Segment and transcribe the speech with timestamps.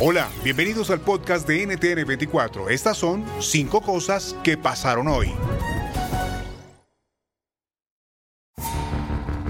[0.00, 2.68] Hola, bienvenidos al podcast de NTN24.
[2.68, 5.32] Estas son cinco cosas que pasaron hoy.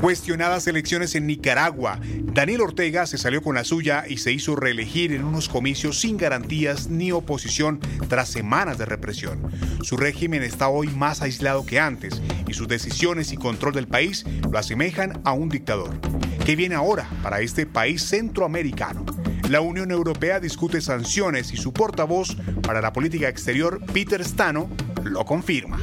[0.03, 5.15] Cuestionadas elecciones en Nicaragua, Daniel Ortega se salió con la suya y se hizo reelegir
[5.15, 9.51] en unos comicios sin garantías ni oposición tras semanas de represión.
[9.83, 14.27] Su régimen está hoy más aislado que antes y sus decisiones y control del país
[14.53, 15.99] lo asemejan a un dictador.
[16.45, 19.07] ¿Qué viene ahora para este país centroamericano?
[19.49, 22.35] La Unión Europea discute sanciones y su portavoz
[22.67, 24.71] para la política exterior, Peter Stano,
[25.03, 25.79] lo confirma.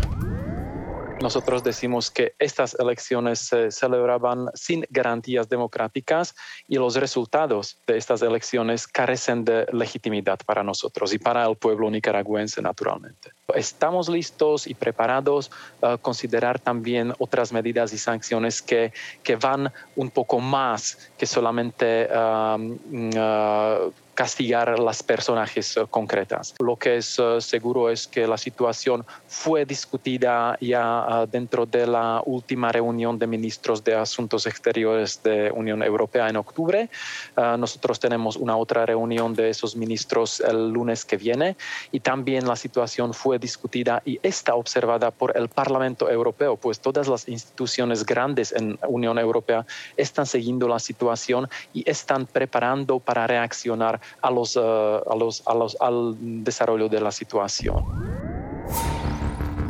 [1.22, 6.34] Nosotros decimos que estas elecciones se celebraban sin garantías democráticas
[6.68, 11.92] y los resultados de estas elecciones carecen de legitimidad para nosotros y para el pueblo
[11.92, 13.30] nicaragüense naturalmente.
[13.56, 20.10] Estamos listos y preparados a considerar también otras medidas y sanciones que, que van un
[20.10, 22.78] poco más que solamente um,
[23.16, 23.92] uh,
[24.22, 26.54] castigar las personajes uh, concretas.
[26.60, 31.88] Lo que es uh, seguro es que la situación fue discutida ya uh, dentro de
[31.88, 36.88] la última reunión de ministros de Asuntos Exteriores de Unión Europea en octubre.
[37.36, 41.56] nosotros tenemos una otra reunión de esos ministros el lunes que viene
[41.92, 47.08] y también la situación fue discutida y está observada por el Parlamento Europeo, pues todas
[47.08, 49.66] las instituciones grandes en Unión Europea
[49.98, 54.62] están siguiendo la situación y están preparando para reaccionar a los, uh,
[55.08, 57.86] a los, a los, al desarrollo de la situación.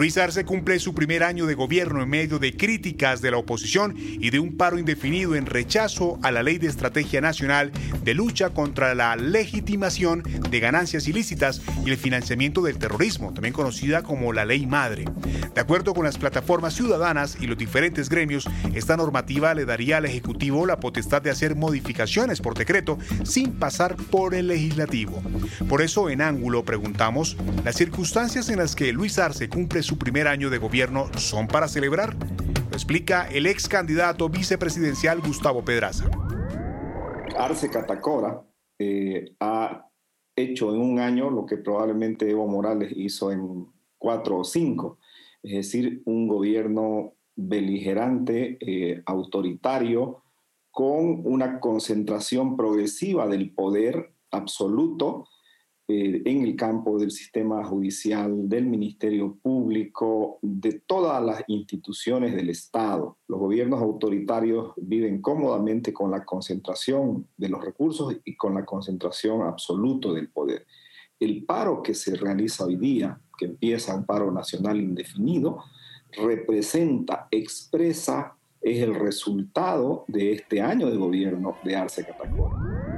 [0.01, 3.93] Luis Arce cumple su primer año de gobierno en medio de críticas de la oposición
[3.95, 7.71] y de un paro indefinido en rechazo a la Ley de Estrategia Nacional
[8.03, 14.01] de lucha contra la legitimación de ganancias ilícitas y el financiamiento del terrorismo, también conocida
[14.01, 15.05] como la Ley Madre.
[15.53, 20.05] De acuerdo con las plataformas ciudadanas y los diferentes gremios, esta normativa le daría al
[20.05, 25.21] Ejecutivo la potestad de hacer modificaciones por decreto sin pasar por el legislativo.
[25.69, 29.97] Por eso en Ángulo preguntamos las circunstancias en las que Luis Arce cumple su su
[29.97, 32.15] primer año de gobierno son para celebrar?
[32.71, 36.09] Explica el ex candidato vicepresidencial Gustavo Pedraza.
[37.37, 38.41] Arce Catacora
[38.79, 39.85] eh, ha
[40.33, 44.97] hecho en un año lo que probablemente Evo Morales hizo en cuatro o cinco,
[45.43, 50.23] es decir, un gobierno beligerante, eh, autoritario,
[50.71, 55.27] con una concentración progresiva del poder absoluto
[55.93, 62.49] eh, en el campo del sistema judicial, del Ministerio Público, de todas las instituciones del
[62.49, 63.17] Estado.
[63.27, 69.41] Los gobiernos autoritarios viven cómodamente con la concentración de los recursos y con la concentración
[69.41, 70.65] absoluta del poder.
[71.19, 75.61] El paro que se realiza hoy día, que empieza un paro nacional indefinido,
[76.13, 82.90] representa, expresa, es el resultado de este año de gobierno de Arce Catacora.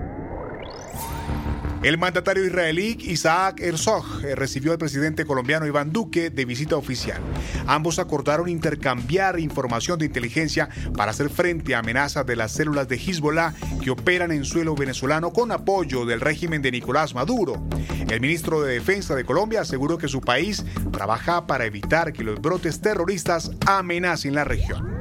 [1.84, 7.22] El mandatario israelí Isaac Herzog eh, recibió al presidente colombiano Iván Duque de visita oficial.
[7.68, 12.96] Ambos acordaron intercambiar información de inteligencia para hacer frente a amenazas de las células de
[12.96, 17.62] Hezbollah que operan en suelo venezolano con apoyo del régimen de Nicolás Maduro.
[18.10, 20.64] El ministro de Defensa de Colombia aseguró que su país
[20.94, 24.94] trabaja para evitar que los brotes terroristas amenacen la región.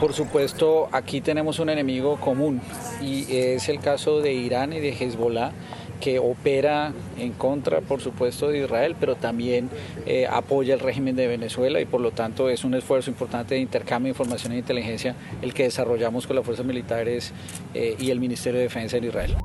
[0.00, 2.62] Por supuesto, aquí tenemos un enemigo común
[3.02, 5.52] y es el caso de Irán y de Hezbollah
[6.00, 9.68] que opera en contra, por supuesto, de Israel, pero también
[10.06, 13.60] eh, apoya el régimen de Venezuela y por lo tanto es un esfuerzo importante de
[13.60, 17.32] intercambio de información e inteligencia el que desarrollamos con las fuerzas militares
[17.74, 19.36] eh, y el Ministerio de Defensa en Israel.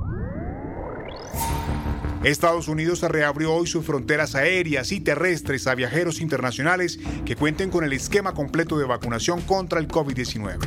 [2.24, 7.84] Estados Unidos reabrió hoy sus fronteras aéreas y terrestres a viajeros internacionales que cuenten con
[7.84, 10.57] el esquema completo de vacunación contra el COVID-19.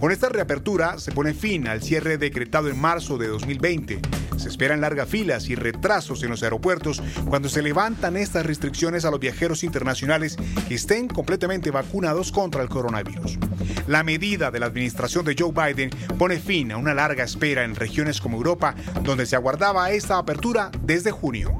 [0.00, 4.00] Con esta reapertura se pone fin al cierre decretado en marzo de 2020.
[4.42, 9.10] Se esperan largas filas y retrasos en los aeropuertos cuando se levantan estas restricciones a
[9.12, 10.36] los viajeros internacionales
[10.66, 13.38] que estén completamente vacunados contra el coronavirus.
[13.86, 17.76] La medida de la administración de Joe Biden pone fin a una larga espera en
[17.76, 21.52] regiones como Europa, donde se aguardaba esta apertura desde junio.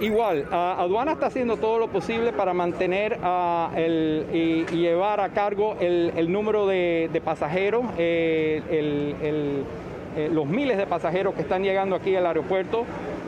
[0.00, 3.18] Igual, aduana está haciendo todo lo posible para mantener
[3.76, 8.60] el, y, llevar a cargo el, número de, pasajeros, eh,
[10.16, 12.84] eh, los miles de pasajeros que están llegando aquí al aeropuerto.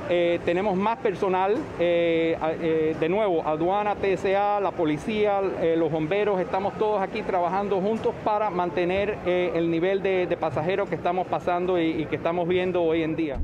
[0.08, 7.22] Eh, tenemos más personal, de nuevo, aduana, TSA, la policía, los bomberos, estamos todos aquí
[7.22, 12.84] trabajando juntos para mantener el nivel de, pasajeros que estamos pasando y que estamos viendo
[12.84, 13.40] hoy en día.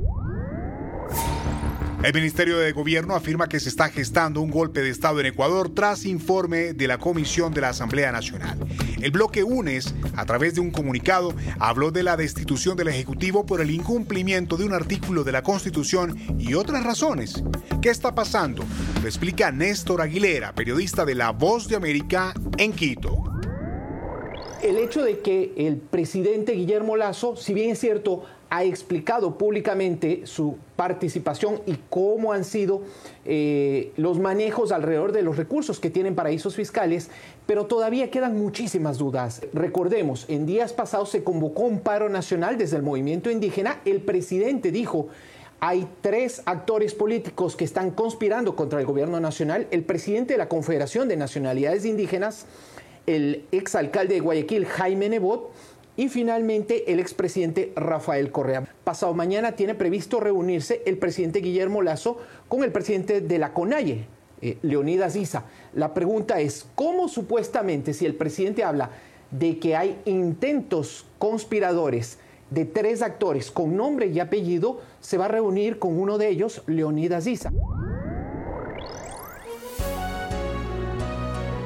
[2.03, 5.73] El Ministerio de Gobierno afirma que se está gestando un golpe de Estado en Ecuador
[5.73, 8.59] tras informe de la Comisión de la Asamblea Nacional.
[9.01, 13.61] El bloque UNES, a través de un comunicado, habló de la destitución del Ejecutivo por
[13.61, 17.45] el incumplimiento de un artículo de la Constitución y otras razones.
[17.81, 18.65] ¿Qué está pasando?
[19.01, 23.23] Lo explica Néstor Aguilera, periodista de La Voz de América en Quito.
[24.61, 30.27] El hecho de que el presidente Guillermo Lazo, si bien es cierto, ha explicado públicamente
[30.27, 32.83] su participación y cómo han sido
[33.25, 37.09] eh, los manejos alrededor de los recursos que tienen paraísos fiscales,
[37.47, 39.41] pero todavía quedan muchísimas dudas.
[39.55, 43.81] Recordemos, en días pasados se convocó un paro nacional desde el movimiento indígena.
[43.87, 45.09] El presidente dijo,
[45.61, 49.67] hay tres actores políticos que están conspirando contra el gobierno nacional.
[49.71, 52.45] El presidente de la Confederación de Nacionalidades Indígenas,
[53.07, 55.53] el exalcalde de Guayaquil, Jaime Nebot,
[55.97, 58.67] y finalmente, el expresidente Rafael Correa.
[58.85, 62.19] Pasado mañana tiene previsto reunirse el presidente Guillermo Lazo
[62.49, 64.07] con el presidente de la CONAIE,
[64.41, 65.45] eh, Leonidas Isa.
[65.75, 68.91] La pregunta es, ¿cómo supuestamente, si el presidente habla
[69.31, 72.19] de que hay intentos conspiradores
[72.51, 76.63] de tres actores con nombre y apellido, se va a reunir con uno de ellos,
[76.67, 77.53] Leonidas Isa?